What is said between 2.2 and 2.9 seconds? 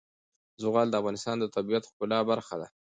برخه ده.